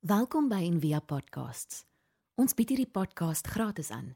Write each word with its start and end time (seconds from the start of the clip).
Welkom 0.00 0.46
by 0.48 0.62
Envia 0.64 1.02
Podcasts. 1.04 1.82
Ons 2.40 2.54
bied 2.56 2.70
hierdie 2.72 2.88
podcast 2.88 3.44
gratis 3.52 3.90
aan. 3.92 4.14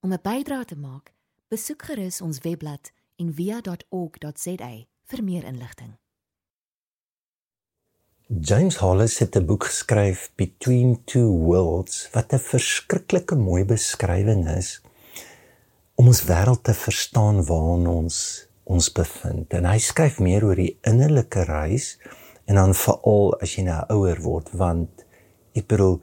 Om 0.00 0.14
'n 0.16 0.22
bydrae 0.22 0.64
te 0.64 0.76
maak, 0.76 1.12
besoek 1.52 1.82
gerus 1.82 2.20
ons 2.20 2.38
webblad 2.40 2.88
en 3.20 3.34
via.org.za 3.34 4.70
vir 5.04 5.24
meer 5.24 5.44
inligting. 5.44 5.98
James 8.40 8.76
Hollis 8.76 9.18
het 9.18 9.36
'n 9.36 9.44
boek 9.44 9.64
geskryf 9.64 10.32
Between 10.34 11.04
Two 11.04 11.28
Worlds 11.28 12.08
wat 12.12 12.32
'n 12.32 12.38
verskriklike 12.38 13.34
mooi 13.34 13.64
beskrywing 13.64 14.48
is 14.48 14.80
om 15.94 16.06
ons 16.06 16.24
wêreld 16.24 16.64
te 16.64 16.74
verstaan 16.74 17.44
waarin 17.44 17.86
ons 17.86 18.46
ons 18.64 18.92
bevind. 18.92 19.52
En 19.52 19.64
hy 19.64 19.78
skryf 19.78 20.18
meer 20.18 20.44
oor 20.44 20.56
die 20.56 20.78
innerlike 20.80 21.42
reis 21.44 21.98
en 22.44 22.54
dan 22.54 22.74
veral 22.74 23.40
as 23.40 23.54
jy 23.54 23.62
nou 23.62 23.84
ouer 23.88 24.22
word 24.22 24.50
want 24.52 24.99
ek 25.60 25.68
bedoel 25.70 25.98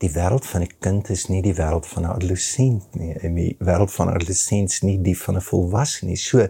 die 0.00 0.12
wêreld 0.14 0.46
van 0.48 0.62
'n 0.64 0.76
kind 0.80 1.10
is 1.10 1.26
nie 1.28 1.42
die 1.42 1.54
wêreld 1.54 1.86
van 1.86 2.04
'n 2.04 2.14
adolescent 2.16 2.94
nie 2.94 3.12
en 3.12 3.34
die 3.34 3.56
wêreld 3.60 3.92
van 3.92 4.08
'n 4.08 4.14
adolescent 4.16 4.70
is 4.70 4.82
nie 4.82 4.98
die 5.02 5.18
van 5.18 5.36
'n 5.36 5.48
volwasse 5.50 6.06
nie. 6.06 6.16
So 6.16 6.48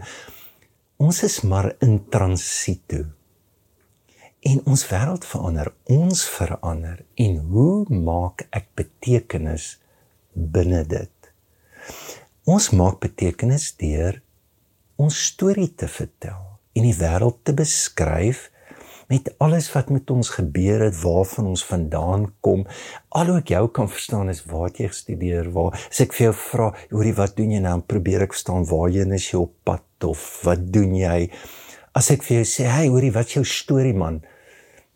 ons 0.97 1.23
is 1.23 1.41
maar 1.41 1.75
in 1.81 2.09
transito. 2.09 3.05
En 4.41 4.61
ons 4.65 4.89
wêreld 4.89 5.25
verander, 5.25 5.73
ons 5.85 6.25
verander 6.29 7.05
en 7.15 7.37
hoe 7.37 7.85
maak 7.89 8.47
ek 8.51 8.67
betekenis 8.75 9.81
binne 10.33 10.87
dit? 10.87 11.33
Ons 12.45 12.71
maak 12.71 13.01
betekenis 13.01 13.77
deur 13.77 14.23
ons 14.97 15.27
storie 15.27 15.75
te 15.75 15.89
vertel 15.89 16.41
en 16.73 16.83
die 16.83 16.97
wêreld 16.97 17.45
te 17.45 17.53
beskryf 17.57 18.51
met 19.11 19.27
alles 19.43 19.67
wat 19.75 19.91
met 19.91 20.11
ons 20.11 20.29
gebeur 20.37 20.85
het, 20.87 20.95
waarvan 21.03 21.51
ons 21.51 21.65
vandaan 21.67 22.29
kom. 22.45 22.63
Al 23.19 23.33
hoe 23.33 23.39
ek 23.41 23.51
jou 23.57 23.65
kan 23.75 23.91
verstaan 23.91 24.31
is 24.31 24.45
waar 24.47 24.71
jy 24.71 24.87
gestudeer, 24.93 25.51
waar 25.55 25.75
as 25.75 26.03
ek 26.05 26.15
vir 26.15 26.29
jou 26.29 26.35
vra, 26.45 26.69
hoorie, 26.93 27.15
wat 27.19 27.35
doen 27.39 27.57
jy 27.57 27.63
nou? 27.65 27.77
Probeer 27.91 28.29
ek 28.29 28.37
verstaan 28.37 28.69
waarheen 28.71 29.17
is 29.17 29.27
jy 29.33 29.41
op 29.43 29.57
pad 29.67 30.07
of 30.07 30.23
wat 30.47 30.63
doen 30.71 30.95
jy? 30.95 31.25
As 31.99 32.13
ek 32.15 32.23
vir 32.23 32.37
jou 32.41 32.47
sê, 32.47 32.69
"Hey, 32.71 32.87
hoorie, 32.89 33.11
wat 33.11 33.27
is 33.27 33.35
jou 33.35 33.45
storie 33.45 33.95
man?" 33.95 34.23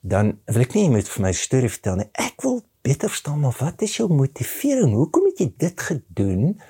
Dan 0.03 0.39
wil 0.47 0.63
ek 0.63 0.75
nie 0.75 0.89
net 0.89 1.09
vir 1.09 1.23
my 1.23 1.33
storie 1.33 1.69
vertel 1.69 1.97
nie. 1.97 2.11
Ek 2.15 2.43
wil 2.43 2.63
beter 2.83 3.09
verstaan 3.09 3.41
maar 3.41 3.57
wat 3.59 3.83
is 3.83 3.97
jou 3.97 4.09
motivering? 4.09 4.93
Hoekom 4.93 5.25
het 5.31 5.39
jy 5.39 5.53
dit 5.59 5.81
gedoen? 5.81 6.61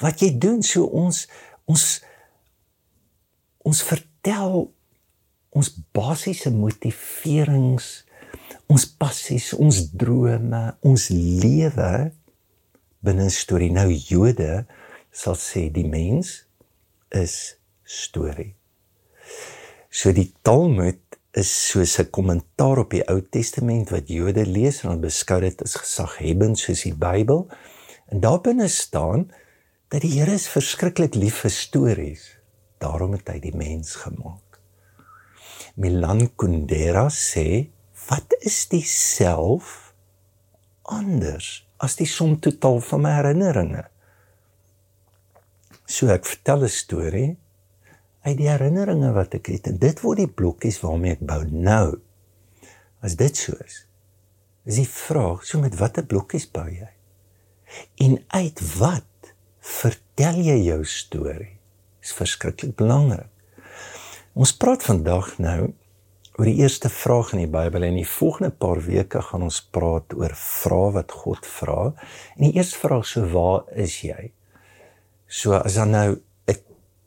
Wat 0.00 0.20
jy 0.20 0.38
doen 0.38 0.62
so 0.62 0.84
ons 0.84 1.28
ons 1.68 2.02
ons 3.62 3.82
vertel 3.82 4.72
ons 5.52 5.68
basiese 5.94 6.50
motiverings, 6.54 7.90
ons 8.72 8.86
passies, 8.98 9.52
ons 9.60 9.82
drome, 9.92 10.62
ons 10.80 11.08
lewe 11.12 11.92
binne 13.04 13.26
'n 13.26 13.30
storie. 13.30 13.70
Nou 13.70 13.90
Jode 13.90 14.66
sal 15.12 15.36
sê 15.36 15.68
die 15.70 15.86
mens 15.86 16.46
is 17.10 17.56
storie. 17.84 18.54
So 19.90 20.12
die 20.12 20.32
Talmud 20.42 21.00
is 21.32 21.50
soos 21.68 21.98
'n 21.98 22.10
kommentaar 22.10 22.78
op 22.78 22.90
die 22.90 23.04
Ou 23.08 23.20
Testament 23.20 23.90
wat 23.90 24.08
Jode 24.08 24.46
lees 24.46 24.82
en 24.82 24.88
dan 24.88 25.00
beskou 25.00 25.40
dit 25.40 25.62
as 25.62 25.74
gesaghebend 25.74 26.58
soos 26.58 26.82
die 26.82 26.94
Bybel. 26.94 27.48
En 28.08 28.20
daarbinne 28.20 28.68
staan 28.68 29.30
dat 29.88 30.00
die 30.00 30.18
Here 30.18 30.32
is 30.32 30.48
verskriklik 30.48 31.14
lief 31.14 31.44
vir 31.44 31.50
stories. 31.50 32.38
Daarom 32.78 33.12
het 33.12 33.28
hy 33.28 33.38
die 33.40 33.56
mens 33.56 33.94
gemaak. 33.94 34.41
Milan 35.74 36.26
Kundera 36.36 37.06
sê, 37.08 37.70
wat 38.08 38.34
is 38.44 38.66
die 38.68 38.84
self 38.84 39.92
anders 40.84 41.62
as 41.82 41.96
die 41.96 42.08
som 42.08 42.36
totaal 42.42 42.82
van 42.84 43.04
my 43.06 43.12
herinneringe? 43.16 43.86
So 45.88 46.12
ek 46.12 46.28
vertel 46.28 46.64
'n 46.64 46.72
storie 46.72 47.30
uit 48.22 48.36
die 48.36 48.50
herinneringe 48.50 49.12
wat 49.16 49.34
ek 49.34 49.48
het 49.52 49.66
en 49.66 49.78
dit 49.78 50.02
word 50.04 50.18
die 50.22 50.34
blokkies 50.40 50.80
waarmee 50.84 51.16
ek 51.16 51.24
bou 51.26 51.42
nou. 51.48 52.00
As 53.02 53.16
dit 53.16 53.36
so 53.36 53.56
is, 53.64 53.86
is 54.64 54.76
die 54.76 54.88
vraag, 54.88 55.42
so 55.44 55.58
met 55.58 55.78
watter 55.80 56.04
blokkies 56.06 56.46
bou 56.46 56.68
jy? 56.68 56.92
En 58.04 58.20
uit 58.28 58.60
wat 58.78 59.34
vertel 59.58 60.38
jy 60.38 60.58
jou 60.68 60.84
storie? 60.84 61.56
Is 62.02 62.12
verskriklik 62.12 62.76
belangrik. 62.76 63.31
Ons 64.32 64.54
praat 64.56 64.80
vandag 64.80 65.34
nou 65.44 65.66
oor 66.40 66.48
die 66.48 66.62
eerste 66.62 66.88
vraag 66.88 67.34
in 67.36 67.42
die 67.42 67.50
Bybel 67.52 67.84
en 67.84 67.98
die 67.98 68.08
volgende 68.08 68.48
paar 68.64 68.78
weke 68.80 69.20
gaan 69.20 69.42
ons 69.44 69.58
praat 69.76 70.14
oor 70.16 70.32
vrae 70.40 70.94
wat 70.94 71.12
God 71.12 71.44
vra. 71.44 71.90
En 72.38 72.46
die 72.46 72.54
eerste 72.56 72.80
vraag 72.80 73.04
so 73.10 73.28
waar 73.34 73.66
is 73.76 73.98
jy? 74.00 74.30
So 75.28 75.52
as 75.58 75.76
dan 75.76 75.92
nou 75.92 76.16
'n 76.48 76.56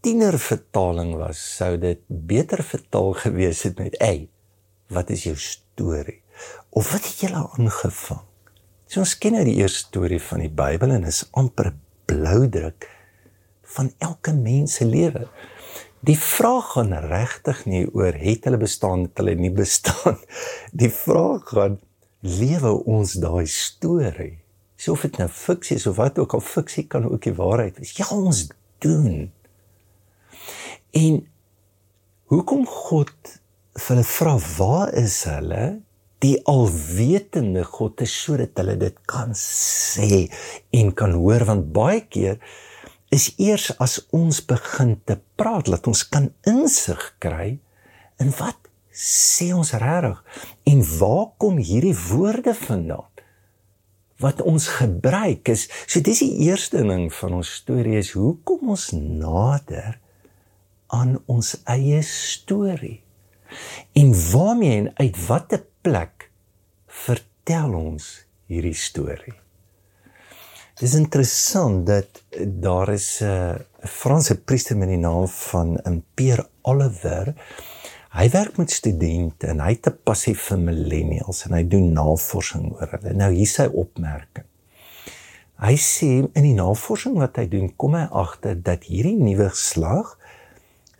tiener 0.05 0.37
vertaling 0.37 1.15
was, 1.17 1.41
sou 1.57 1.77
dit 1.77 1.99
beter 2.07 2.61
vertaal 2.63 3.13
gewees 3.13 3.63
het 3.63 3.79
met: 3.79 3.97
"Ey, 3.97 4.29
wat 4.89 5.09
is 5.09 5.23
jou 5.23 5.35
storie?" 5.35 6.21
Of 6.69 6.91
wat 6.91 7.05
het 7.05 7.19
julle 7.19 7.49
aangevang? 7.57 8.21
So 8.85 8.99
ons 8.99 9.17
ken 9.17 9.33
nou 9.33 9.43
die 9.43 9.57
eerste 9.57 9.87
storie 9.87 10.21
van 10.21 10.39
die 10.39 10.53
Bybel 10.53 10.91
en 10.91 11.03
is 11.03 11.25
amper 11.31 11.73
blou 12.05 12.49
druk 12.49 12.89
van 13.61 13.91
elke 13.97 14.33
mens 14.33 14.73
se 14.73 14.85
lewe. 14.85 15.27
Die 16.05 16.17
vraag 16.19 16.73
gaan 16.75 16.93
regtig 16.93 17.63
nie 17.65 17.85
oor 17.89 18.13
het 18.13 18.45
hulle 18.45 18.59
bestaan 18.61 19.07
het 19.07 19.17
hulle 19.21 19.33
nie 19.39 19.53
bestaan. 19.53 20.19
Die 20.81 20.91
vraag 20.93 21.47
gaan 21.49 21.79
lewe 22.25 22.73
ons 22.85 23.15
daai 23.21 23.45
storie. 23.49 24.35
So 24.77 24.93
of 24.93 25.05
dit 25.05 25.17
nou 25.21 25.29
fiksie 25.31 25.77
is 25.79 25.87
of 25.89 25.97
wat 25.97 26.19
ook 26.19 26.35
al 26.35 26.43
fiksie 26.43 26.85
kan 26.91 27.07
ook 27.07 27.23
die 27.23 27.33
waarheid 27.37 27.77
wees. 27.79 27.93
Ja, 27.95 28.09
ons 28.11 28.47
doen. 28.83 29.31
En 30.91 31.21
hoekom 32.33 32.65
God 32.67 33.15
vir 33.79 33.91
hulle 33.93 34.07
vra 34.09 34.35
waar 34.57 34.93
is 34.99 35.21
hulle? 35.29 35.63
Die 36.23 36.35
alwetende 36.49 37.63
God 37.67 38.03
is 38.03 38.13
sodat 38.25 38.57
hulle 38.59 38.75
dit 38.81 38.99
kan 39.09 39.33
sê 39.39 40.25
en 40.75 40.93
kan 40.97 41.15
hoor 41.17 41.47
want 41.47 41.71
baie 41.75 42.03
keer 42.09 42.41
is 43.13 43.31
eers 43.41 43.71
as 43.81 43.99
ons 44.15 44.41
begin 44.45 44.95
te 45.05 45.17
praat 45.39 45.69
dat 45.71 45.87
ons 45.87 46.03
kan 46.09 46.29
insig 46.49 47.01
kry 47.23 47.57
in 48.21 48.31
wat 48.39 48.69
sê 48.95 49.51
ons 49.55 49.73
regtig 49.75 50.21
en 50.71 50.81
waar 50.99 51.27
kom 51.41 51.59
hierdie 51.59 51.95
woorde 52.07 52.55
vandaan 52.55 53.11
wat 54.23 54.39
ons 54.47 54.69
gebruik 54.77 55.49
is. 55.51 55.65
So 55.91 55.99
dis 55.99 56.21
die 56.23 56.47
eerste 56.47 56.83
ding 56.87 57.09
van 57.13 57.35
ons 57.41 57.51
storie 57.59 57.97
is 57.99 58.13
hoe 58.15 58.37
kom 58.47 58.71
ons 58.71 58.93
nader 58.95 59.97
aan 60.95 61.17
ons 61.27 61.55
eie 61.67 61.99
storie? 62.07 63.01
En 63.99 64.13
waarmee 64.31 64.77
en 64.85 64.91
uit 65.01 65.19
watter 65.27 65.65
plek 65.83 66.29
vertel 67.05 67.75
ons 67.75 68.07
hierdie 68.47 68.77
storie 68.77 69.35
Dis 70.75 70.91
interessant 70.99 71.85
dat 71.87 72.23
daar 72.59 72.89
is 72.91 73.19
'n 73.21 73.25
uh, 73.25 73.55
Franse 73.79 74.35
priester 74.41 74.77
met 74.77 74.87
die 74.87 74.97
naam 74.97 75.27
van 75.27 75.79
um, 75.87 76.03
Pierre 76.13 76.49
Oliver. 76.61 77.33
Hy 78.11 78.29
werk 78.29 78.57
met 78.57 78.71
studente 78.71 79.47
en 79.47 79.59
hy 79.59 79.69
het 79.69 79.87
'n 79.87 79.97
passie 80.03 80.35
vir 80.35 80.59
millennials 80.59 81.45
en 81.45 81.53
hy 81.53 81.63
doen 81.67 81.93
navorsing 81.93 82.73
oor 82.73 82.91
hulle. 82.91 83.13
Nou 83.13 83.31
hier 83.33 83.47
sy 83.47 83.69
opmerking. 83.71 84.45
Hy 85.55 85.75
sê 85.77 86.11
in 86.33 86.43
die 86.43 86.53
navorsing 86.53 87.15
wat 87.17 87.35
hy 87.35 87.47
doen, 87.47 87.75
kom 87.75 87.95
hy 87.95 88.07
agter 88.11 88.63
dat 88.63 88.83
hierdie 88.83 89.15
nuwe 89.15 89.49
geslag 89.49 90.17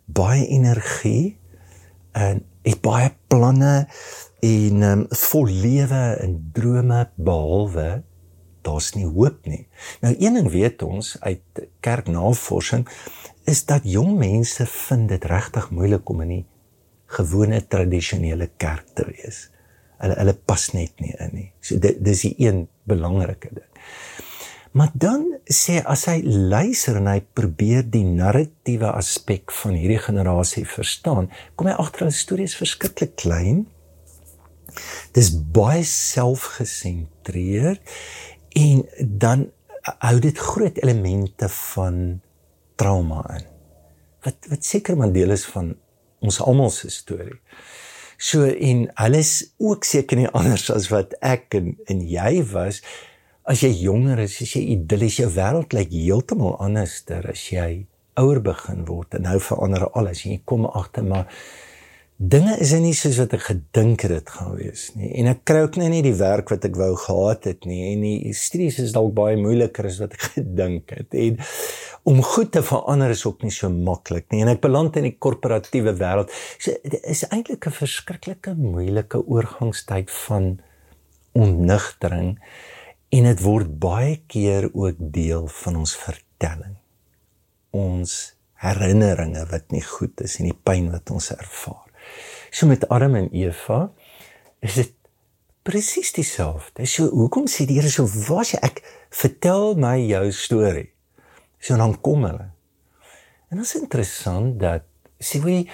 baie 0.05 0.47
energie 0.47 1.37
en 2.11 2.45
het 2.63 2.81
baie 2.81 3.11
planne 3.27 3.87
en 4.39 4.83
um, 4.83 5.07
vol 5.11 5.45
lewe 5.45 6.15
en 6.23 6.51
drome 6.53 7.09
behalwe 7.15 8.03
daar's 8.65 8.93
nie 8.97 9.05
hoop 9.05 9.45
nie. 9.49 9.65
Nou 10.03 10.13
een 10.19 10.39
ding 10.39 10.49
weet 10.51 10.83
ons 10.85 11.15
uit 11.21 11.65
kerknavorsing 11.85 12.87
is 13.45 13.65
dat 13.69 13.85
jong 13.85 14.17
mense 14.17 14.65
vind 14.65 15.09
dit 15.09 15.25
regtig 15.29 15.69
moeilik 15.69 16.09
om 16.09 16.23
in 16.25 16.33
die 16.33 16.45
gewone 17.17 17.61
tradisionele 17.69 18.49
kerk 18.57 18.87
te 18.97 19.05
wees. 19.09 19.49
Hulle 20.01 20.17
hulle 20.19 20.33
pas 20.49 20.71
net 20.73 20.99
nie 20.99 21.13
in 21.21 21.31
nie. 21.33 21.49
So 21.61 21.79
dit 21.81 22.01
dis 22.03 22.25
die 22.27 22.35
een 22.47 22.65
belangrike 22.89 23.53
ding. 23.53 23.71
Maar 24.75 24.91
dan 24.91 25.21
sê 25.47 25.79
as 25.87 26.03
hy 26.11 26.19
luister 26.25 26.97
en 26.99 27.07
hy 27.07 27.21
probeer 27.37 27.85
die 27.87 28.03
narratiewe 28.03 28.89
aspek 28.91 29.53
van 29.61 29.77
hierdie 29.79 30.01
generasie 30.03 30.65
verstaan, 30.67 31.29
kom 31.55 31.69
hy 31.71 31.75
agter 31.79 32.03
dat 32.03 32.11
die 32.11 32.19
storie 32.19 32.47
is 32.49 32.57
verskriklik 32.59 33.15
klein. 33.21 33.63
Dis 35.15 35.31
baie 35.55 35.85
selfgesentreerd 35.87 37.79
En 38.55 38.85
dan 39.21 39.49
hou 39.99 40.19
dit 40.23 40.37
groot 40.37 40.77
elemente 40.81 41.49
van 41.49 42.21
trauma 42.79 43.23
in. 43.37 43.47
Wat 44.25 44.47
wat 44.49 44.65
seker 44.65 44.97
maar 44.97 45.11
deel 45.13 45.35
is 45.35 45.45
van 45.45 45.73
ons 46.25 46.39
almal 46.41 46.71
se 46.73 46.89
storie. 46.89 47.39
So 48.17 48.47
en 48.47 48.85
hulle 49.01 49.19
is 49.21 49.33
ook 49.57 49.83
seker 49.83 50.17
nie 50.17 50.31
anders 50.31 50.69
as 50.71 50.87
wat 50.89 51.17
ek 51.19 51.57
en, 51.59 51.75
en 51.91 52.01
jy 52.09 52.39
was. 52.53 52.81
As 53.45 53.61
jy 53.61 53.73
jonger 53.83 54.23
is, 54.23 54.39
as 54.41 54.55
jy 54.55 54.63
idillies 54.73 55.19
jou 55.19 55.27
wêreld 55.35 55.75
lyk 55.75 55.91
heeltemal 55.93 56.55
anderster 56.63 57.27
as 57.29 57.43
jy 57.51 57.85
ouer 58.17 58.39
begin 58.41 58.85
word 58.87 59.17
en 59.17 59.27
nou 59.27 59.37
verander 59.43 59.85
alles 59.91 60.23
jy 60.25 60.39
kom 60.47 60.65
agter 60.65 61.03
maar 61.05 61.27
dinge 62.15 62.53
is 62.63 62.71
nie 62.79 62.93
soos 62.95 63.17
wat 63.19 63.33
ek 63.35 63.41
gedink 63.49 64.05
het 64.05 64.11
dit 64.13 64.29
gaan 64.31 64.53
wees 64.55 64.85
nie. 64.95 65.09
En 65.19 65.27
ek 65.33 65.41
kry 65.47 65.65
ook 65.65 65.75
nou 65.81 65.89
nie 65.91 66.03
die 66.05 66.15
werk 66.15 66.51
wat 66.53 66.63
ek 66.63 66.77
wou 66.79 66.93
gehad 66.95 67.47
het 67.49 67.65
nie. 67.67 67.81
En 67.91 68.05
die 68.05 68.33
studies 68.35 68.77
is 68.79 68.93
dalk 68.95 69.11
baie 69.17 69.35
moeiliker 69.39 69.89
as 69.89 69.99
wat 69.99 70.15
ek 70.15 70.27
gedink 70.37 70.93
het. 70.95 71.11
En 71.11 71.41
om 72.07 72.21
goed 72.23 72.53
te 72.55 72.63
verander 72.63 73.11
is 73.11 73.25
ook 73.27 73.43
nie 73.43 73.51
so 73.51 73.67
maklik 73.69 74.29
nie. 74.31 74.45
En 74.45 74.53
ek 74.53 74.63
beland 74.63 74.95
in 74.95 75.09
die 75.09 75.17
korporatiewe 75.19 75.95
wêreld. 75.99 76.31
So 76.55 76.71
dit 76.87 77.01
is 77.03 77.25
eintlik 77.27 77.67
'n 77.67 77.75
verskriklike 77.81 78.55
moeilike 78.55 79.19
oorgangstyd 79.19 80.11
van 80.27 80.55
onnigtering 81.35 82.39
en 83.11 83.23
dit 83.27 83.41
word 83.43 83.79
baie 83.79 84.21
keer 84.27 84.69
ook 84.71 84.95
deel 84.99 85.47
van 85.47 85.83
ons 85.83 85.95
vertelling. 85.99 86.79
Ons 87.75 88.37
herinneringe 88.63 89.43
wat 89.51 89.67
nie 89.75 89.83
goed 89.83 90.21
is 90.23 90.39
en 90.39 90.47
die 90.47 90.61
pyn 90.63 90.87
wat 90.95 91.11
ons 91.11 91.33
ervaar 91.35 91.84
So 92.55 92.67
met 92.67 92.87
Adam 92.87 93.15
en 93.19 93.29
Eva 93.35 93.89
is 94.63 94.77
dit 94.79 94.93
presies 95.67 96.13
dieselfde. 96.15 96.85
So 96.87 97.09
hoekom 97.11 97.49
sê 97.51 97.65
die 97.67 97.81
Here 97.81 97.91
so 97.91 98.07
was 98.29 98.53
jy 98.53 98.61
ek 98.63 98.79
vertel 99.11 99.73
my 99.81 99.97
jou 99.99 100.29
storie. 100.31 100.87
So 101.59 101.75
dan 101.75 101.97
kom 102.05 102.23
hulle. 102.23 102.47
En 103.51 103.59
dit 103.59 103.67
is 103.67 103.75
interessant 103.81 104.55
dat 104.61 104.87
sê 105.19 105.43
wie 105.43 105.65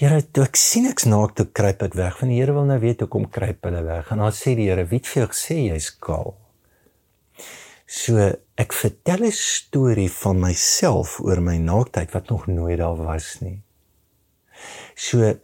Here 0.00 0.20
toe 0.32 0.46
ek 0.46 0.56
sien 0.56 0.86
ek's 0.88 1.08
naak 1.08 1.34
toe 1.36 1.48
kruip 1.56 1.82
ek 1.88 1.96
weg. 1.96 2.20
Van 2.20 2.30
die 2.32 2.38
Here 2.40 2.52
wil 2.56 2.68
nou 2.68 2.78
weet 2.84 3.02
hoekom 3.04 3.26
kruip 3.32 3.64
hulle 3.68 3.82
weg. 3.88 4.12
En 4.12 4.20
dan 4.20 4.36
sê 4.36 4.54
die 4.56 4.68
Here, 4.68 4.84
"Wie 4.88 5.00
het 5.00 5.08
vir 5.08 5.24
jou 5.24 5.30
gesê 5.32 5.56
jy's 5.72 5.90
kaal?" 5.90 6.36
So 7.86 8.16
ek 8.56 8.72
vertel 8.72 9.24
'n 9.24 9.32
storie 9.32 10.10
van 10.10 10.40
myself 10.40 11.20
oor 11.20 11.40
my 11.40 11.56
naaktheid 11.56 12.12
wat 12.12 12.28
nog 12.28 12.46
nooit 12.46 12.78
daar 12.78 12.96
was 12.96 13.40
nie. 13.40 13.62
So 14.94 15.40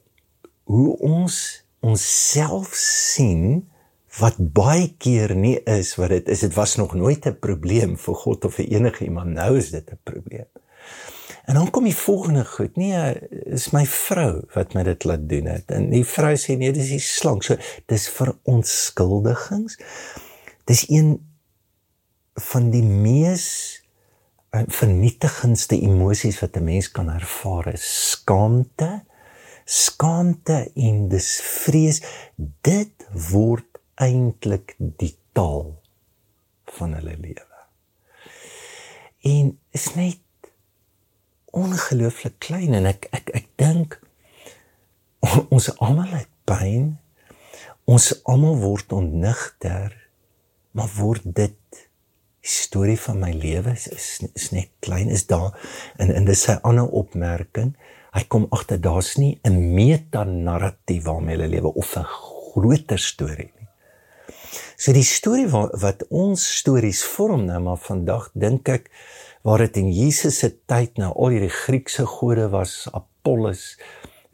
hoe 0.67 0.97
ons 0.99 1.39
onsself 1.87 2.75
sien 2.75 3.67
wat 4.19 4.39
baie 4.39 4.89
keer 4.99 5.35
nie 5.37 5.57
is 5.69 5.95
wat 6.01 6.11
dit 6.15 6.29
is. 6.33 6.43
Dit 6.47 6.55
was 6.57 6.77
nog 6.81 6.95
nooit 6.95 7.27
'n 7.27 7.39
probleem 7.39 7.97
vir 7.97 8.15
God 8.15 8.45
of 8.45 8.55
vir 8.55 8.69
enige 8.69 9.05
iemand. 9.05 9.35
Nou 9.35 9.57
is 9.57 9.71
dit 9.71 9.91
'n 9.91 9.99
probleem. 10.03 10.49
En 11.45 11.55
dan 11.55 11.71
kom 11.71 11.85
die 11.85 11.97
volgende 11.97 12.45
goed. 12.45 12.77
Nee, 12.77 13.15
is 13.31 13.71
my 13.71 13.87
vrou 13.87 14.43
wat 14.55 14.75
my 14.75 14.83
dit 14.83 15.05
laat 15.05 15.29
doen 15.29 15.47
het. 15.47 15.71
En 15.71 15.91
die 15.91 16.05
vrou 16.05 16.35
sê 16.37 16.57
nee, 16.57 16.73
dis 16.73 16.89
die 16.89 16.99
slang. 16.99 17.45
So 17.45 17.57
dis 17.87 18.09
vir 18.09 18.35
onskuldigings. 18.43 19.79
Dis 20.65 20.89
een 20.89 21.21
van 22.35 22.71
die 22.71 22.83
mees 22.83 23.47
eh, 24.51 24.63
vernietigendste 24.67 25.81
emosies 25.81 26.41
wat 26.41 26.57
'n 26.57 26.65
mens 26.65 26.91
kan 26.91 27.09
ervaar, 27.11 27.73
is 27.73 28.11
skaamte 28.11 29.05
skaamte 29.67 30.61
en 30.75 31.09
dis 31.13 31.31
vrees. 31.43 32.01
Dit 32.67 33.07
word 33.31 33.81
eintlik 34.01 34.77
die 34.79 35.15
taal 35.37 35.75
van 36.79 36.95
hulle 36.99 37.17
lewe. 37.19 37.63
En 39.27 39.51
is 39.75 39.89
net 39.99 40.23
ongelooflik 41.57 42.39
klein 42.39 42.77
en 42.77 42.89
ek 42.91 43.09
ek 43.17 43.33
ek 43.41 43.49
dink 43.61 43.99
ons 45.55 45.69
almal 45.81 46.13
het 46.13 46.31
pyn 46.49 46.95
ons 47.91 48.11
almal 48.29 48.59
word 48.61 48.93
onnigter 48.93 49.95
maar 50.77 50.91
word 50.99 51.25
dit 51.39 51.86
storie 52.47 52.99
van 53.01 53.21
my 53.21 53.33
lewe 53.33 53.73
is, 53.73 53.87
is 53.89 54.09
is 54.35 54.51
net 54.55 54.71
klein 54.81 55.09
is 55.09 55.27
daar 55.27 55.53
en 55.97 56.15
en 56.15 56.25
dis 56.25 56.47
'n 56.49 56.63
ander 56.63 56.89
opmerking 56.89 57.75
hy 58.17 58.25
kom 58.29 58.47
agter 58.51 58.81
daar's 58.81 59.17
nie 59.17 59.39
'n 59.45 59.75
metanarratief 59.75 61.05
waarmee 61.05 61.37
hulle 61.37 61.49
lewe 61.49 61.75
of 61.75 61.97
'n 61.97 62.05
groter 62.05 62.99
storie 62.99 63.53
nie. 63.59 63.69
So 64.77 64.93
die 64.93 65.05
storie 65.05 65.49
wat, 65.49 65.81
wat 65.81 66.05
ons 66.09 66.57
stories 66.59 67.05
vorm 67.05 67.45
nou 67.45 67.61
maar 67.61 67.81
vandag 67.81 68.31
dink 68.35 68.69
ek 68.69 68.91
waar 69.43 69.59
dit 69.59 69.77
in 69.77 69.93
Jesus 69.93 70.39
se 70.39 70.51
tyd 70.67 70.97
nou 70.97 71.13
al 71.15 71.37
hierdie 71.37 71.53
Griekse 71.53 72.07
gode 72.07 72.49
was 72.51 72.89
Apollos, 72.93 73.79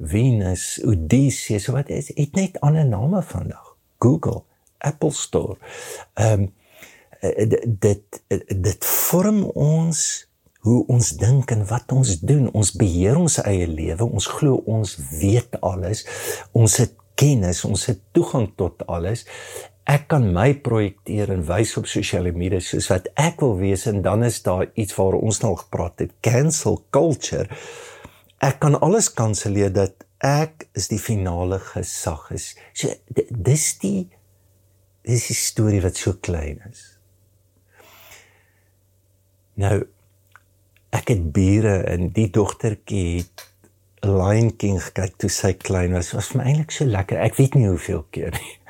Venus, 0.00 0.80
Odysseus, 0.84 1.66
wat 1.66 1.88
is 1.88 2.08
het 2.16 2.32
net 2.34 2.60
ander 2.60 2.86
name 2.86 3.22
vandag. 3.22 3.76
Google, 3.98 4.42
Apple 4.78 5.12
Store. 5.12 5.56
Ehm 6.14 6.40
um, 6.40 6.50
dit 7.22 8.22
dit 8.48 8.84
vorm 8.84 9.44
ons 9.54 10.02
hoe 10.62 10.80
ons 10.94 11.08
dink 11.18 11.50
en 11.50 11.64
wat 11.66 11.92
ons 11.94 12.16
doen. 12.22 12.46
Ons 12.54 12.72
beheer 12.78 13.18
ons 13.18 13.38
eie 13.42 13.66
lewe. 13.66 14.06
Ons 14.06 14.28
glo 14.30 14.62
ons 14.70 14.96
weet 15.18 15.58
alles. 15.60 16.04
Ons 16.54 16.78
het 16.82 16.94
kennis, 17.18 17.64
ons 17.66 17.86
het 17.90 18.00
toegang 18.14 18.48
tot 18.58 18.84
alles. 18.90 19.26
Ek 19.90 20.06
kan 20.12 20.28
my 20.34 20.52
projekteer 20.62 21.32
en 21.34 21.42
wys 21.48 21.74
op 21.80 21.88
sosiale 21.90 22.30
media 22.34 22.62
soos 22.62 22.86
wat 22.92 23.08
ek 23.18 23.42
wil 23.42 23.56
wees 23.58 23.88
en 23.90 23.98
dan 24.04 24.22
is 24.22 24.38
daar 24.46 24.68
iets 24.78 24.94
waar 24.94 25.18
ons 25.18 25.42
nou 25.42 25.56
gepraat 25.58 26.04
het, 26.04 26.14
cancel 26.22 26.78
culture. 26.94 27.48
Ek 28.42 28.60
kan 28.62 28.78
alles 28.78 29.10
kanselleer 29.10 29.74
dat 29.74 30.06
ek 30.22 30.68
is 30.78 30.86
die 30.90 31.02
finale 31.02 31.58
gesag 31.72 32.30
is. 32.34 32.52
So 32.78 32.94
dis 33.10 33.66
die 33.82 34.06
dis 35.02 35.26
die 35.32 35.38
storie 35.38 35.82
wat 35.82 35.98
so 35.98 36.14
klein 36.22 36.62
is. 36.70 36.91
Nou 39.60 39.76
ek 40.92 41.08
het 41.08 41.24
bure 41.32 41.78
en 41.88 42.10
die 42.12 42.28
dogtertjie 42.32 43.22
het 43.22 43.46
Lion 44.02 44.50
King 44.58 44.80
gekyk 44.82 45.14
toe 45.22 45.30
sy 45.30 45.52
klein 45.54 45.94
was. 45.96 46.12
Was 46.16 46.32
vir 46.32 46.42
my 46.42 46.48
eintlik 46.50 46.74
so 46.74 46.86
lekker. 46.88 47.20
Ek 47.22 47.38
weet 47.38 47.54
nie 47.56 47.68
hoeveel 47.68 48.04
keer 48.14 48.34
nie. 48.36 48.56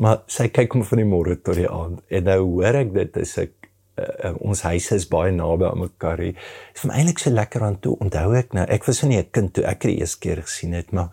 Maar 0.00 0.20
sy 0.30 0.46
kyk 0.54 0.76
hom 0.76 0.84
van 0.86 1.00
die 1.02 1.08
môre 1.08 1.34
tot 1.42 1.58
die 1.58 1.68
aand. 1.68 2.04
En 2.08 2.28
nou 2.28 2.38
hoor 2.52 2.78
ek 2.78 2.92
dit 2.94 3.16
is 3.20 3.32
ek 3.42 3.56
uh, 3.98 4.30
ons 4.38 4.62
huise 4.68 4.96
is 4.96 5.08
baie 5.10 5.32
naby 5.34 5.66
aan 5.66 5.82
mekaar. 5.82 6.22
Dit 6.22 6.38
is 6.38 6.84
vir 6.84 6.92
my 6.92 7.00
eintlik 7.00 7.20
so 7.20 7.34
lekker 7.34 7.66
aan 7.66 7.80
toe. 7.82 7.96
Onthou 8.04 8.30
ek 8.38 8.54
nou, 8.56 8.64
ek 8.70 8.86
was 8.86 9.02
nie 9.02 9.18
'n 9.18 9.28
kind 9.34 9.52
toe 9.56 9.66
ek 9.66 9.82
die 9.84 9.98
eerste 9.98 10.22
keer 10.22 10.42
gesien 10.46 10.72
het, 10.78 10.92
maar 10.92 11.10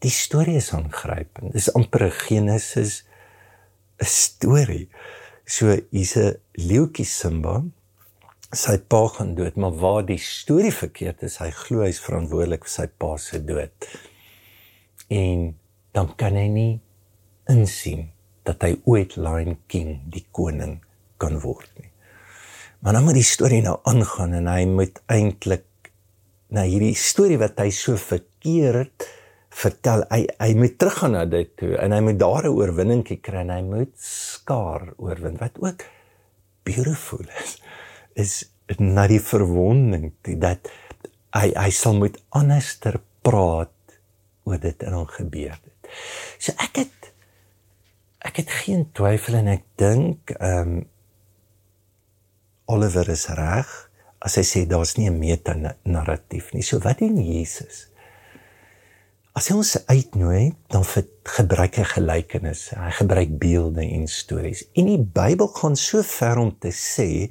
die 0.00 0.14
storie 0.14 0.56
is 0.56 0.72
aangrypend. 0.72 1.52
Dis 1.52 1.70
amper 1.74 2.08
'n 2.08 2.18
Genesis 2.24 3.04
'n 4.00 4.08
storie. 4.08 4.88
So 5.44 5.76
hier's 5.90 6.16
'n 6.16 6.40
leeuetjie 6.56 7.06
Simba 7.06 7.62
sy 8.56 8.78
pa 8.80 9.02
gaan 9.12 9.34
dood, 9.36 9.58
maar 9.60 9.74
waar 9.76 10.04
die 10.08 10.20
storie 10.20 10.72
verkeerd 10.72 11.24
is, 11.26 11.36
hy 11.42 11.50
glo 11.52 11.84
hy's 11.84 12.00
verantwoordelik 12.00 12.64
vir 12.64 12.72
sy 12.72 12.86
pa 12.88 13.16
se 13.20 13.40
dood. 13.44 13.88
En 15.12 15.50
dan 15.96 16.14
kan 16.20 16.36
hy 16.36 16.46
nie 16.52 16.72
insien 17.52 18.08
dat 18.48 18.64
hy 18.64 18.78
ooit 18.88 19.18
Lion 19.20 19.58
King 19.68 19.98
die 20.08 20.24
koning 20.32 20.78
kan 21.20 21.36
word 21.42 21.68
nie. 21.76 21.90
Maar 22.80 22.96
dan 22.96 23.04
moet 23.08 23.18
die 23.18 23.26
storie 23.26 23.60
nou 23.64 23.76
aangaan 23.90 24.36
en 24.38 24.48
hy 24.48 24.64
moet 24.70 25.00
eintlik 25.12 25.66
na 26.54 26.64
hierdie 26.64 26.96
storie 26.96 27.36
wat 27.40 27.58
hy 27.60 27.68
so 27.74 28.00
verkeerd 28.00 29.08
vertel, 29.58 30.04
hy 30.08 30.22
hy 30.38 30.52
moet 30.56 30.76
teruggaan 30.80 31.16
na 31.18 31.24
dit 31.28 31.50
toe 31.58 31.74
en 31.82 31.92
hy 31.92 32.00
moet 32.06 32.20
daar 32.20 32.46
'n 32.48 32.54
oorwinning 32.54 33.02
kry 33.04 33.42
en 33.42 33.50
hy 33.50 33.62
moet 33.62 33.92
skaar 34.00 34.94
oorwin 34.96 35.36
wat 35.40 35.58
ook 35.60 35.84
beautiful 36.64 37.24
is 37.42 37.58
is 38.18 38.42
na 38.76 39.06
die 39.08 39.22
verwonding 39.22 40.10
dat 40.42 40.68
hy 41.36 41.48
hy 41.54 41.70
sal 41.74 41.96
moet 41.96 42.18
anderster 42.36 43.00
praat 43.24 43.74
oor 44.48 44.60
dit 44.60 44.84
en 44.84 45.00
hom 45.00 45.08
gebeur 45.12 45.56
het. 45.56 45.90
So 46.40 46.52
ek 46.60 46.84
het 46.84 47.10
ek 48.28 48.42
het 48.42 48.54
geen 48.64 48.88
twyfel 48.96 49.40
en 49.40 49.52
ek 49.56 49.66
dink 49.80 50.36
ehm 50.38 50.78
um, 50.78 50.86
Oliver 52.68 53.08
is 53.08 53.24
reg 53.32 53.68
as 54.20 54.34
hy 54.36 54.42
sê 54.44 54.60
daar's 54.68 54.98
nie 54.98 55.08
'n 55.08 55.18
meta 55.18 55.54
narratief 55.84 56.52
nie. 56.52 56.62
So 56.62 56.78
wat 56.84 56.98
doen 56.98 57.16
Jesus? 57.16 57.88
As 59.32 59.48
hy 59.48 59.54
ons 59.54 59.86
uitnooi, 59.86 60.52
dan 60.68 60.84
gebruik 61.24 61.76
hy 61.78 61.84
gelykenisse. 61.84 62.74
Hy 62.74 62.90
gebruik 62.90 63.38
beelde 63.38 63.84
en 63.86 64.08
stories. 64.10 64.64
En 64.74 64.86
die 64.90 64.98
Bybel 64.98 65.46
gaan 65.54 65.76
so 65.76 66.02
ver 66.02 66.38
om 66.38 66.50
te 66.58 66.72
sê 66.74 67.30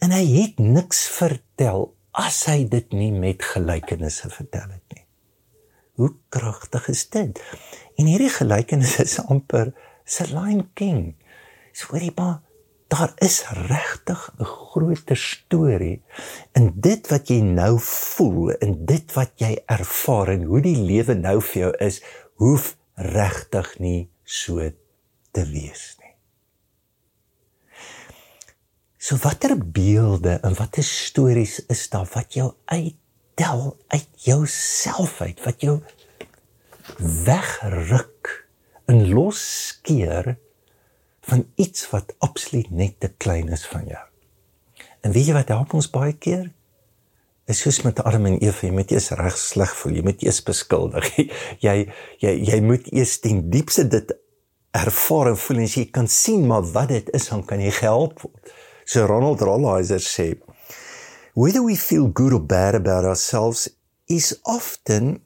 en 0.00 0.14
hy 0.16 0.24
het 0.32 0.58
niks 0.58 1.04
vertel 1.12 1.90
as 2.16 2.42
hy 2.50 2.64
dit 2.68 2.92
nie 2.96 3.12
met 3.14 3.44
gelykenisse 3.52 4.30
vertel 4.32 4.72
het 4.72 4.96
nie. 4.96 5.04
Hoe 6.00 6.14
kragtig 6.32 6.88
is 6.88 7.04
dit? 7.12 7.40
En 8.00 8.08
hierdie 8.08 8.32
gelykenis 8.32 8.96
is 9.04 9.18
amper 9.20 9.74
se 10.04 10.26
Lion 10.32 10.64
King. 10.74 11.14
So 11.72 11.92
hoorie 11.92 12.12
maar 12.16 12.40
daar 12.90 13.12
is 13.22 13.44
regtig 13.68 14.20
'n 14.38 14.44
groter 14.44 15.16
storie 15.16 16.02
in 16.52 16.72
dit 16.74 17.08
wat 17.08 17.28
jy 17.28 17.40
nou 17.40 17.78
voel 17.80 18.50
en 18.50 18.84
dit 18.86 19.12
wat 19.14 19.32
jy 19.36 19.62
ervaar 19.66 20.28
en 20.28 20.42
hoe 20.42 20.60
die 20.60 20.76
lewe 20.76 21.14
nou 21.14 21.40
vir 21.40 21.62
jou 21.62 21.72
is. 21.78 22.02
hoef 22.40 22.76
regtig 22.94 23.78
nie 23.78 24.08
so 24.24 24.70
te 25.30 25.44
wees 25.44 25.96
nie. 26.00 26.14
So 29.00 29.16
watter 29.16 29.54
beelde 29.56 30.34
en 30.44 30.54
watter 30.58 30.84
stories 30.84 31.54
is 31.72 31.86
daar 31.88 32.08
wat 32.12 32.34
jou 32.36 32.50
uittel 32.64 33.62
uit 33.88 34.08
jouself 34.26 35.20
uit 35.24 35.40
wat 35.44 35.64
jou 35.64 35.78
wegruk 37.24 38.34
en 38.84 39.08
losskeer 39.08 40.36
van 41.32 41.46
iets 41.54 41.88
wat 41.94 42.12
absoluut 42.18 42.68
net 42.70 43.00
te 43.00 43.08
klein 43.16 43.48
is 43.48 43.64
van 43.72 43.88
jou. 43.88 44.04
En 45.00 45.16
weet 45.16 45.32
jy 45.32 45.38
wat 45.38 45.56
help 45.56 45.72
ons 45.80 45.88
baie 45.88 46.12
keer? 46.12 46.50
Is 47.48 47.64
soos 47.64 47.80
met 47.88 48.04
Adam 48.04 48.28
en 48.28 48.36
Eva, 48.36 48.66
jy 48.68 48.76
moet 48.82 48.92
eers 48.92 49.14
reg 49.16 49.40
sleg 49.40 49.76
voel, 49.80 49.96
jy 49.96 50.08
moet 50.12 50.28
eers 50.28 50.44
beskuldig. 50.44 51.08
Jy 51.64 51.78
jy 52.20 52.36
jy 52.52 52.60
moet 52.60 52.92
eers 52.92 53.16
ten 53.24 53.46
diepste 53.48 53.88
dit 53.88 54.12
ervaar 54.76 55.32
en 55.32 55.40
voel 55.40 55.64
en 55.64 55.70
jy 55.78 55.88
kan 55.88 56.06
sien 56.06 56.44
maar 56.46 56.68
wat 56.76 56.92
dit 56.92 57.08
is, 57.16 57.32
dan 57.32 57.48
kan 57.48 57.64
jy 57.64 57.72
gehelp 57.80 58.20
word. 58.28 58.60
So 58.90 59.06
Ronald 59.06 59.40
Rolheiser 59.40 60.00
sê, 60.02 60.34
whether 61.34 61.62
we 61.62 61.76
feel 61.76 62.08
good 62.08 62.32
or 62.32 62.40
bad 62.40 62.74
about 62.74 63.04
ourselves 63.04 63.70
is 64.08 64.40
often 64.44 65.20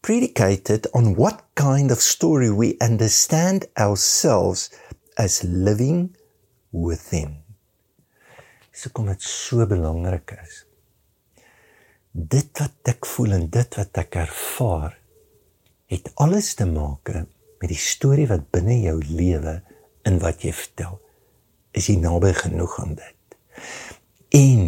predicated 0.00 0.86
on 0.94 1.16
what 1.16 1.42
kind 1.56 1.90
of 1.90 2.00
story 2.00 2.52
we 2.52 2.76
understand 2.80 3.66
ourselves 3.76 4.70
as 5.18 5.42
living 5.42 6.14
within. 6.70 7.42
So 8.70 8.94
kom 8.94 9.10
dit 9.10 9.26
so 9.26 9.66
belangrik 9.66 10.38
is. 10.38 10.62
Dit 12.14 12.62
wat 12.62 12.94
ek 12.94 13.10
voel 13.10 13.40
en 13.40 13.50
dit 13.50 13.82
wat 13.82 14.04
ek 14.06 14.22
ervaar 14.22 14.94
het 15.90 16.14
alles 16.22 16.54
te 16.54 16.70
maak 16.70 17.10
met 17.10 17.70
die 17.74 17.84
storie 17.90 18.30
wat 18.30 18.52
binne 18.54 18.84
jou 18.86 19.00
lewe 19.02 19.58
in 20.06 20.22
wat 20.22 20.46
jy 20.46 20.54
vertel. 20.54 21.00
Is 21.72 21.86
jy 21.86 21.96
naby 22.02 22.32
genoeg 22.34 22.78
aan 22.82 22.94
dit? 22.98 23.38
En 24.34 24.62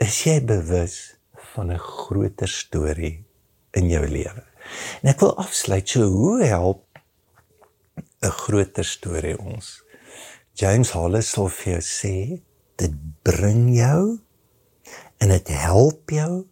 is 0.00 0.22
jy 0.24 0.38
bewus 0.44 1.16
van 1.54 1.72
'n 1.72 1.78
groter 1.78 2.48
storie 2.48 3.24
in 3.70 3.88
jou 3.88 4.06
lewe? 4.08 4.44
En 5.02 5.10
ek 5.10 5.20
wil 5.20 5.36
afsluit 5.36 5.88
so 5.88 6.02
hoe 6.02 6.44
help 6.44 6.84
'n 8.22 8.30
groter 8.30 8.84
storie 8.84 9.38
ons. 9.38 9.82
James 10.52 10.90
Hollis 10.90 11.30
sal 11.30 11.48
vir 11.48 11.72
jou 11.72 11.82
sê 11.82 12.42
dit 12.76 12.94
bring 13.22 13.76
jou 13.76 14.18
en 15.18 15.28
dit 15.28 15.48
help 15.48 16.10
jou 16.10 16.46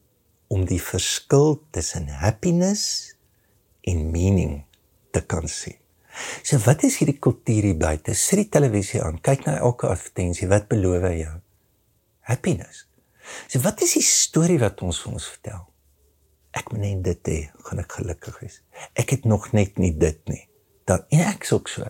om 0.48 0.64
die 0.64 0.82
verskil 0.82 1.58
tussen 1.70 2.08
happiness 2.08 3.14
en 3.80 4.10
meaning 4.10 4.64
te 5.10 5.20
kan 5.20 5.48
sien. 5.48 5.76
So 6.42 6.58
wat 6.64 6.84
is 6.88 6.98
hierdie 7.00 7.18
kultuur 7.18 7.70
hier 7.70 7.78
buite? 7.78 8.14
Sit 8.14 8.42
die 8.42 8.48
televisie 8.48 9.02
aan, 9.04 9.20
kyk 9.22 9.46
na 9.46 9.58
elke 9.58 9.88
advertensie, 9.88 10.48
wat 10.48 10.68
beloof 10.68 11.06
hy 11.08 11.14
jou? 11.22 11.36
Happiness. 12.28 12.86
So 13.48 13.60
wat 13.64 13.82
is 13.84 13.94
die 13.98 14.04
storie 14.04 14.58
wat 14.60 14.82
ons 14.82 15.00
vir 15.04 15.12
ons 15.12 15.30
vertel? 15.36 15.64
Ek 16.56 16.72
moet 16.72 16.86
net 16.86 17.02
dit 17.04 17.32
hê, 17.32 17.40
gaan 17.64 17.80
ek 17.84 17.98
gelukkig 18.00 18.38
wees. 18.42 18.62
Ek 18.98 19.16
het 19.16 19.28
nog 19.28 19.52
net 19.52 19.78
nie 19.78 19.94
dit 19.96 20.22
nie 20.28 20.48
dan 20.88 21.04
en 21.12 21.26
ek 21.28 21.46
sê 21.46 21.56
ook 21.56 21.70
so 21.72 21.86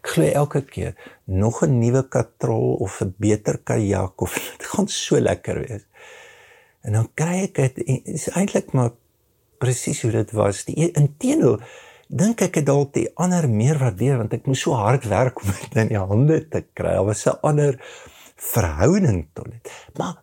ek 0.00 0.10
glo 0.14 0.30
elke 0.42 0.62
keer 0.66 0.94
nog 1.42 1.62
'n 1.64 1.78
nuwe 1.78 2.02
katrol 2.08 2.74
of 2.86 3.00
'n 3.02 3.14
beter 3.18 3.58
kajak 3.58 4.22
of 4.22 4.34
dit 4.58 4.66
gaan 4.72 4.88
so 4.88 5.20
lekker 5.20 5.60
wees 5.66 5.84
en 6.82 6.92
dan 6.98 7.08
kry 7.14 7.36
ek 7.46 7.54
dit 7.54 7.76
is 8.16 8.28
eintlik 8.34 8.72
maar 8.72 8.92
presies 9.58 10.02
hoe 10.02 10.12
dit 10.12 10.30
was 10.32 10.64
die 10.64 10.92
inteno 10.92 11.58
dink 12.10 12.42
ek 12.42 12.60
het 12.60 12.66
dalk 12.66 12.92
die 12.94 13.08
ander 13.14 13.48
meer 13.48 13.78
waardeer 13.78 14.18
want 14.22 14.34
ek 14.34 14.48
moes 14.50 14.64
so 14.66 14.74
hard 14.74 15.06
werk 15.10 15.42
om 15.42 15.52
dit 15.52 15.76
in 15.84 15.92
die 15.92 16.00
hande 16.12 16.40
te 16.50 16.64
kry 16.74 16.96
daar 16.98 17.06
was 17.06 17.26
'n 17.26 17.38
ander 17.42 17.78
verhouding 18.36 19.28
tot 19.34 19.50
dit 19.50 19.70
maar 19.98 20.22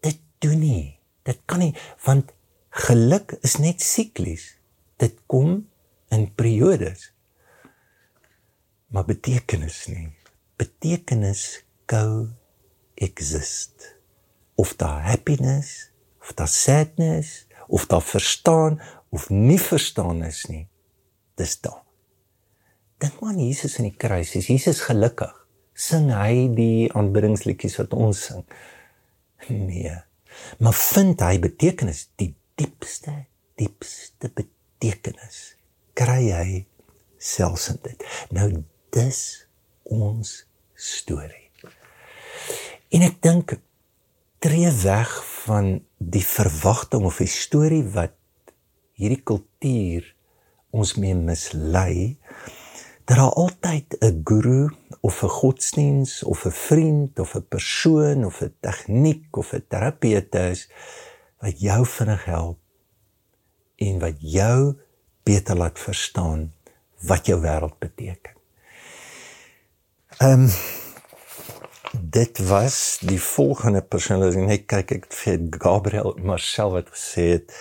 dit 0.00 0.20
doen 0.38 0.60
nie 0.60 0.98
dit 1.22 1.40
kan 1.46 1.58
nie 1.58 1.74
want 2.04 2.32
geluk 2.70 3.36
is 3.42 3.58
net 3.58 3.80
siklies 3.80 4.54
dit 4.96 5.14
kom 5.26 5.66
in 6.10 6.30
periodes 6.34 7.14
maar 8.94 9.04
betekenis 9.04 9.86
nie. 9.90 10.12
Betekenis 10.56 11.64
co-exist. 11.90 13.34
Of 14.54 14.76
daar 14.76 15.02
happiness, 15.02 15.90
of 16.20 16.32
daar 16.32 16.48
sadness, 16.48 17.46
of 17.66 17.86
daar 17.86 18.02
verstaan 18.02 18.80
of 19.08 19.28
nie 19.28 19.60
verstaan 19.60 20.22
is 20.24 20.44
nie. 20.44 20.68
Dis 21.40 21.56
daar. 21.64 21.82
Dink 23.02 23.18
maar 23.20 23.34
Jesus 23.34 23.78
in 23.80 23.88
die 23.88 23.96
kruis, 23.98 24.34
is 24.38 24.48
Jesus 24.48 24.84
gelukkig? 24.86 25.32
Sing 25.74 26.12
hy 26.14 26.46
die 26.54 26.86
aanbiddingsliedjies 26.94 27.76
wat 27.80 27.96
ons 27.98 28.22
sing? 28.28 28.44
Nee. 29.50 29.96
Maar 30.62 30.76
vind 30.78 31.20
hy 31.20 31.38
betekenis, 31.42 32.06
die 32.20 32.30
diepste, 32.58 33.24
diepste 33.58 34.30
betekenis 34.30 35.54
kry 35.98 36.22
hy 36.34 36.48
selfs 37.18 37.70
in 37.72 37.80
dit. 37.84 38.04
Nou 38.34 38.48
dis 38.94 39.20
ons 39.94 40.32
storie. 40.74 41.48
En 42.94 43.04
ek 43.06 43.20
dink 43.24 43.56
tree 44.44 44.70
weg 44.84 45.14
van 45.46 45.78
die 45.98 46.24
verwagting 46.24 47.06
of 47.08 47.20
die 47.22 47.30
storie 47.30 47.84
wat 47.94 48.14
hierdie 48.98 49.22
kultuur 49.26 50.10
ons 50.74 50.94
mee 50.98 51.14
mislei 51.14 52.16
dat 53.04 53.16
daar 53.16 53.36
altyd 53.44 53.96
'n 54.00 54.20
guru 54.24 54.70
of 55.00 55.22
'n 55.22 55.36
godsdiens 55.40 56.22
of 56.22 56.44
'n 56.44 56.56
vriend 56.66 57.18
of 57.18 57.34
'n 57.34 57.46
persoon 57.48 58.24
of 58.24 58.40
'n 58.40 58.54
tegniek 58.60 59.36
of 59.36 59.52
'n 59.52 59.64
terapeut 59.68 60.34
is 60.34 60.68
wat 61.38 61.60
jou 61.60 61.86
vinnig 61.86 62.24
help 62.24 62.58
en 63.76 63.98
wat 63.98 64.16
jou 64.18 64.76
beter 65.22 65.56
laat 65.56 65.78
verstaan 65.78 66.52
wat 67.00 67.26
jou 67.26 67.40
wêreld 67.40 67.78
beteken. 67.78 68.32
Ehm 70.18 70.42
um, 70.42 70.50
dit 72.00 72.38
was 72.38 72.98
die 73.00 73.20
volgende 73.20 73.82
persoon 73.82 74.22
as 74.22 74.34
ek 74.34 74.46
net 74.46 74.66
kyk 74.66 74.90
ek 74.90 75.06
vir 75.12 75.38
Gabriel 75.58 76.18
Marcel 76.22 76.70
wat 76.70 76.88
gesê 76.90 77.22
het 77.36 77.54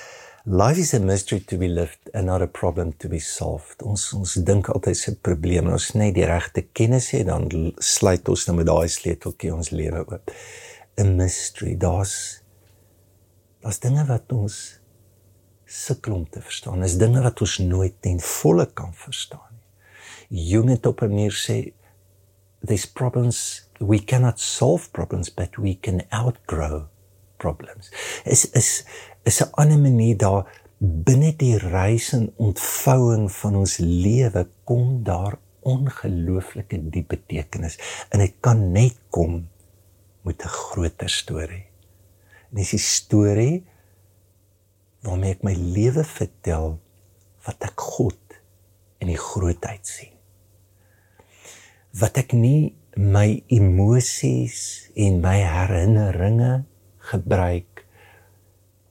life 0.45 0.77
is 0.77 0.93
a 0.93 0.99
mystery 0.99 1.39
to 1.39 1.57
be 1.57 1.69
lived 1.69 2.09
and 2.13 2.27
not 2.27 2.41
a 2.41 2.47
problem 2.47 2.91
to 2.93 3.07
be 3.07 3.19
solved. 3.19 3.81
Ons 3.81 4.11
ons 4.13 4.35
dink 4.43 4.67
altyd 4.69 4.97
se 4.99 5.15
probleme 5.23 5.71
ons 5.71 5.93
net 5.95 6.17
die 6.17 6.27
regte 6.27 6.65
kennis 6.75 7.13
het 7.15 7.29
dan 7.29 7.47
sluit 7.79 8.27
ons 8.27 8.47
nou 8.49 8.57
met 8.57 8.67
daai 8.67 8.91
sleuteltjie 8.91 9.53
ons 9.55 9.71
lewe 9.71 10.03
oop. 10.03 10.31
'n 10.99 11.15
Mystery. 11.17 11.75
Daar's 11.79 12.43
daar's 13.63 13.79
dinge 13.79 14.03
wat 14.05 14.31
ons 14.31 14.79
sukkel 15.65 16.13
om 16.13 16.29
te 16.29 16.41
verstaan. 16.41 16.81
Dis 16.81 16.99
dinge 16.99 17.23
wat 17.23 17.41
ons 17.41 17.57
nooit 17.59 17.95
ten 18.01 18.19
volle 18.19 18.65
kan 18.65 18.93
verstaan 18.93 19.47
nie. 19.55 20.49
Jung 20.51 20.69
het 20.69 20.85
op 20.85 21.01
'n 21.01 21.09
manier 21.09 21.31
sê 21.31 21.71
these 22.61 22.91
problems 22.91 23.69
we 23.79 23.99
cannot 23.99 24.39
solve 24.39 24.91
problems 24.91 25.29
but 25.29 25.55
we 25.57 25.79
can 25.79 26.01
outgrow 26.11 26.87
problems. 27.43 27.91
Is 28.25 28.45
is 28.51 28.69
is 29.23 29.41
'n 29.41 29.51
ander 29.61 29.79
manier 29.79 30.17
daar 30.17 30.43
binne 30.79 31.31
die 31.37 31.57
reis 31.57 32.11
en 32.13 32.31
ontvouing 32.37 33.31
van 33.31 33.55
ons 33.55 33.77
lewe 33.77 34.47
kom 34.63 35.03
daar 35.03 35.37
ongelooflike 35.61 36.79
diep 36.89 37.07
betekenis. 37.07 37.79
En 38.09 38.19
dit 38.19 38.33
kan 38.39 38.71
net 38.71 38.95
kom 39.09 39.47
met 40.23 40.43
'n 40.43 40.47
groter 40.47 41.09
storie 41.09 41.73
en 42.53 42.61
dis 42.61 42.75
die 42.75 42.85
storie 42.85 43.63
waarmee 45.03 45.33
ek 45.33 45.41
my 45.43 45.55
lewe 45.57 46.03
vertel 46.05 46.75
wat 47.47 47.65
ek 47.65 47.81
God 47.97 48.37
in 49.01 49.09
die 49.09 49.19
grootheid 49.19 49.89
sien. 49.89 50.13
Wat 51.97 52.19
ek 52.21 52.35
nie 52.37 52.75
my 52.93 53.41
emosies 53.51 54.91
en 54.93 55.17
my 55.23 55.39
herinneringe 55.41 56.51
gebruik 57.11 57.83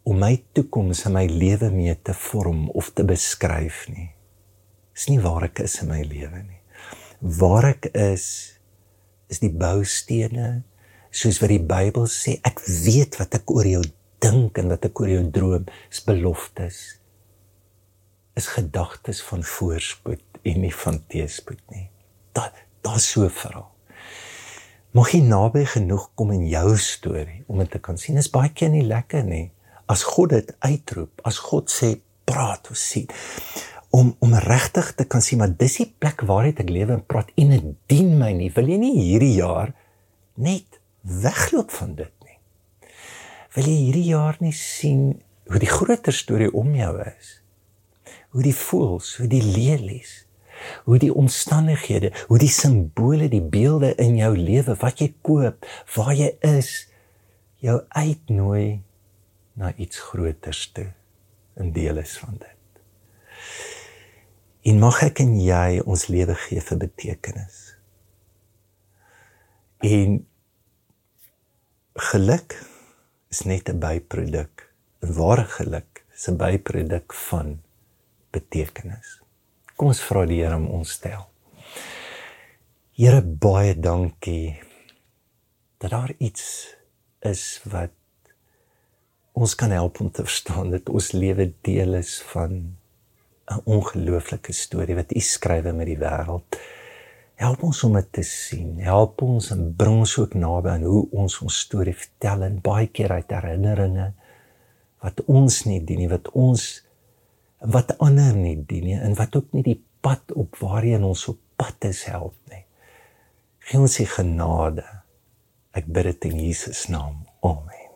om 0.02 0.18
my 0.18 0.34
toekoms 0.52 1.04
en 1.06 1.16
my 1.16 1.26
lewe 1.30 1.70
mee 1.70 1.94
te 2.02 2.14
vorm 2.14 2.68
of 2.70 2.90
te 2.96 3.04
beskryf 3.06 3.86
nie. 3.92 4.10
Dis 4.92 5.08
nie 5.08 5.20
waar 5.22 5.46
ek 5.48 5.62
is 5.64 5.78
in 5.82 5.88
my 5.92 6.02
lewe 6.04 6.42
nie. 6.42 6.60
Waar 7.22 7.72
ek 7.72 7.92
is 7.94 8.26
is 9.32 9.40
die 9.40 9.52
boustene 9.52 10.62
soos 11.12 11.38
wat 11.40 11.52
die 11.52 11.62
Bybel 11.64 12.04
sê, 12.10 12.38
ek 12.44 12.60
weet 12.64 13.16
wat 13.20 13.36
ek 13.38 13.52
oor 13.52 13.68
jou 13.68 13.82
dink 14.22 14.58
en 14.60 14.72
wat 14.72 14.84
ek 14.88 15.00
oor 15.00 15.12
jou 15.12 15.22
droom, 15.32 15.66
is 15.92 16.02
beloftes. 16.04 16.80
Is 18.36 18.48
gedagtes 18.52 19.20
van 19.28 19.44
voorspoed 19.44 20.40
en 20.48 20.62
nie 20.64 20.72
van 20.84 21.00
teëspoed 21.12 21.60
nie. 21.72 21.88
Dat 22.36 22.56
daar's 22.84 23.08
so 23.12 23.24
'n 23.24 23.30
verhaal. 23.30 23.71
Mag 24.92 25.08
jy 25.14 25.22
naby 25.24 25.62
genoeg 25.72 26.10
kom 26.20 26.34
in 26.34 26.42
jou 26.50 26.74
storie 26.76 27.38
om 27.48 27.62
dit 27.62 27.70
te 27.72 27.78
kan 27.80 27.96
sien. 27.96 28.18
Dit 28.18 28.26
is 28.26 28.32
baie 28.32 28.50
keer 28.52 28.68
nie 28.74 28.84
lekker 28.84 29.22
nie. 29.24 29.46
As 29.88 30.02
God 30.04 30.34
dit 30.34 30.50
uitroep, 30.60 31.22
as 31.24 31.38
God 31.40 31.72
sê 31.72 31.94
praat 32.28 32.68
of 32.68 32.76
sien. 32.76 33.08
om 33.92 34.14
om 34.24 34.34
regtig 34.34 34.94
te 34.96 35.04
kan 35.04 35.20
sien 35.20 35.38
maar 35.38 35.52
dis 35.52 35.74
die 35.76 35.88
plek 36.00 36.22
waar 36.24 36.46
ek 36.48 36.62
lewe 36.64 36.94
en 36.96 37.02
praat 37.04 37.28
en 37.36 37.50
dit 37.52 37.64
dien 37.92 38.14
my 38.18 38.30
nie. 38.32 38.48
Wil 38.54 38.70
jy 38.72 38.78
nie 38.80 38.94
hierdie 38.96 39.34
jaar 39.36 39.74
net 40.40 40.80
wegloop 41.02 41.70
van 41.76 41.92
dit 41.98 42.12
nie? 42.24 42.38
Wil 43.56 43.68
jy 43.68 43.76
hierdie 43.82 44.06
jaar 44.14 44.38
nie 44.40 44.54
sien 44.56 45.20
hoe 45.52 45.60
die 45.60 45.68
groter 45.68 46.16
storie 46.16 46.48
om 46.52 46.72
jou 46.76 46.94
is? 47.04 47.34
Hoe 48.32 48.44
die 48.44 48.56
voels, 48.56 49.16
hoe 49.20 49.28
die 49.28 49.42
lelies, 49.44 50.22
hoe 50.84 50.98
die 50.98 51.12
omstandighede, 51.14 52.12
hoe 52.28 52.38
die 52.38 52.50
simbole, 52.52 53.28
die 53.28 53.42
beelde 53.42 53.94
in 53.94 54.16
jou 54.16 54.36
lewe 54.36 54.76
wat 54.80 55.00
jy 55.00 55.12
koop, 55.22 55.66
waar 55.96 56.14
jy 56.14 56.32
is, 56.40 56.88
jou 57.62 57.78
uitnooi 57.88 58.82
na 59.54 59.72
iets 59.76 60.00
groters 60.00 60.66
toe 60.72 60.88
in 61.60 61.72
deel 61.72 62.00
is 62.02 62.16
van 62.18 62.38
dit. 62.40 62.80
En 64.62 64.78
mag 64.78 65.02
ek 65.02 65.22
en 65.24 65.34
jy 65.42 65.80
ons 65.82 66.06
lewe 66.10 66.34
gee 66.46 66.62
vir 66.62 66.78
betekenis. 66.84 67.62
En 69.82 70.20
geluk 72.10 72.54
is 73.30 73.42
net 73.42 73.68
'n 73.68 73.78
byproduk. 73.78 74.70
'n 75.02 75.12
Ware 75.18 75.44
geluk 75.44 76.04
is 76.14 76.28
'n 76.28 76.36
byproduk 76.36 77.12
van 77.12 77.62
betekenis. 78.30 79.21
Kom 79.82 79.90
ons 79.90 80.00
vra 80.06 80.20
die 80.30 80.36
Here 80.38 80.54
om 80.54 80.68
ons 80.76 80.92
te 81.02 81.10
help. 81.10 81.56
Here 82.94 83.18
baie 83.18 83.72
dankie 83.74 84.60
dat 85.82 85.90
daar 85.90 86.12
iets 86.22 86.44
is 87.26 87.42
wat 87.66 87.90
ons 89.34 89.56
kan 89.58 89.74
help 89.74 89.98
om 90.04 90.12
te 90.14 90.22
verstaan 90.22 90.70
dat 90.70 90.86
ons 90.86 91.08
lewe 91.16 91.48
deel 91.66 91.96
is 91.98 92.12
van 92.30 92.54
'n 93.50 93.58
ongelooflike 93.66 94.54
storie 94.54 94.94
wat 94.94 95.10
U 95.10 95.20
skrywe 95.20 95.72
met 95.72 95.90
die 95.90 95.98
wêreld. 95.98 96.60
Help 97.34 97.62
ons 97.62 97.82
om 97.82 97.98
dit 97.98 98.12
te 98.12 98.22
sien. 98.22 98.78
Help 98.78 99.22
ons 99.22 99.50
en 99.50 99.74
bring 99.74 99.98
ons 99.98 100.18
ook 100.18 100.34
naby 100.34 100.68
aan 100.68 100.86
hoe 100.86 101.08
ons 101.10 101.40
ons 101.40 101.58
storie 101.58 101.96
vertel 102.04 102.42
en 102.42 102.62
baie 102.62 102.86
keer 102.86 103.10
uit 103.10 103.30
herinneringe 103.30 104.12
wat 105.02 105.24
ons 105.26 105.64
nie 105.64 105.84
dien 105.84 105.98
nie, 105.98 106.08
wat 106.08 106.30
ons 106.30 106.86
wat 107.62 107.94
ander 108.02 108.34
nie 108.34 108.56
dien 108.66 108.84
nie 108.88 108.98
en 108.98 109.14
wat 109.18 109.36
ook 109.38 109.52
nie 109.54 109.62
die 109.66 109.78
pad 110.02 110.34
op 110.34 110.58
waarheen 110.58 111.04
ons 111.06 111.28
op 111.30 111.38
pad 111.56 111.86
is 111.86 112.04
help 112.10 112.34
nie. 112.50 112.64
Gee 113.62 113.78
ons 113.78 113.96
die 114.00 114.08
genade. 114.10 114.84
Ek 115.72 115.86
bid 115.86 116.10
dit 116.10 116.32
in 116.32 116.40
Jesus 116.42 116.88
naam. 116.90 117.22
Amen. 117.46 117.90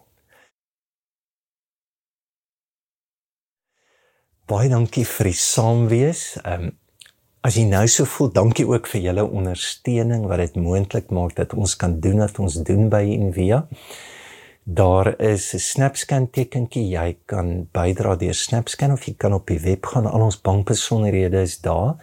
Baie 4.47 4.71
dankie 4.71 5.05
vir 5.05 5.33
die 5.33 5.39
saamwees. 5.43 6.27
Ehm 6.45 6.69
um, 6.71 6.75
as 7.47 7.55
jy 7.55 7.63
nou 7.71 7.85
so 7.87 8.03
voel, 8.11 8.33
dankie 8.35 8.65
ook 8.67 8.89
vir 8.91 9.05
julle 9.05 9.23
ondersteuning 9.23 10.25
wat 10.27 10.41
dit 10.43 10.57
moontlik 10.59 11.13
maak 11.15 11.37
dat 11.39 11.53
ons 11.55 11.77
kan 11.79 11.93
doen 12.03 12.19
wat 12.19 12.41
ons 12.43 12.57
doen 12.67 12.89
by 12.91 13.05
Envia. 13.15 13.61
Daar 14.69 15.21
is 15.21 15.55
'n 15.55 15.59
SnapScan 15.59 16.31
tekentjie. 16.31 16.89
Jy 16.89 17.17
kan 17.25 17.69
bydra 17.73 18.17
deur 18.17 18.35
SnapScan 18.35 18.93
of 18.93 19.05
jy 19.07 19.15
kan 19.15 19.33
op 19.33 19.47
die 19.47 19.61
web 19.61 19.87
gaan. 19.87 20.07
Al 20.07 20.21
ons 20.21 20.41
bankbesonderhede 20.41 21.41
is 21.41 21.61
daar. 21.61 21.95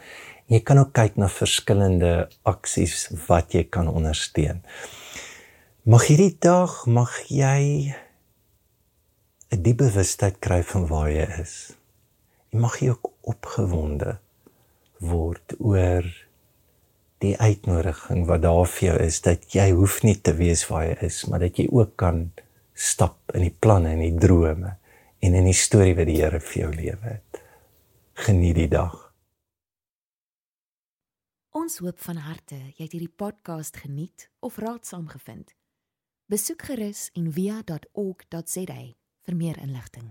Jy 0.45 0.59
kan 0.59 0.77
ook 0.77 0.93
kyk 0.93 1.15
na 1.15 1.27
verskillende 1.27 2.29
aksies 2.41 3.09
wat 3.27 3.51
jy 3.51 3.63
kan 3.63 3.87
ondersteun. 3.87 4.63
Mag 5.83 6.07
hierdie 6.07 6.37
dag 6.39 6.85
mag 6.85 7.11
jy 7.27 7.93
'n 9.53 9.61
diep 9.61 9.77
bewustheid 9.77 10.39
kry 10.39 10.63
van 10.63 10.87
waar 10.87 11.09
jy 11.11 11.27
is 11.41 11.75
jy 12.53 12.59
mag 12.61 12.77
jy 12.81 12.91
ook 12.93 13.09
opgewonde 13.33 14.17
word 15.01 15.55
oor 15.59 16.05
die 17.23 17.33
uitnodiging 17.37 18.25
wat 18.29 18.43
daar 18.45 18.67
vir 18.69 18.87
jou 18.87 18.97
is 19.05 19.19
dat 19.25 19.45
jy 19.55 19.67
hoef 19.73 20.01
nie 20.05 20.15
te 20.21 20.35
wees 20.37 20.65
waar 20.69 20.85
jy 20.87 20.97
is 21.09 21.23
maar 21.29 21.41
dat 21.45 21.57
jy 21.57 21.67
ook 21.71 21.95
kan 22.01 22.25
stap 22.73 23.33
in 23.33 23.45
die 23.45 23.55
planne 23.59 23.93
en 23.93 24.03
die 24.03 24.17
drome 24.27 24.77
en 25.23 25.39
in 25.39 25.47
die 25.47 25.57
storie 25.57 25.95
wat 25.95 26.09
die 26.09 26.19
Here 26.21 26.39
vir 26.39 26.61
jou 26.61 26.73
lewe 26.75 27.15
het 27.17 27.41
geniet 28.25 28.55
die 28.55 28.69
dag 28.71 29.03
Ons 31.53 31.77
hoop 31.85 31.99
van 32.01 32.17
harte 32.25 32.57
jy 32.57 32.87
het 32.87 32.95
hierdie 32.95 33.13
podcast 33.13 33.77
geniet 33.77 34.25
of 34.41 34.55
raadsaam 34.57 35.05
gevind. 35.11 35.53
Besoek 36.25 36.65
gerus 36.65 37.11
en 37.13 37.29
via.ok.za 37.29 38.79
vir 39.27 39.37
meer 39.37 39.59
inligting. 39.61 40.07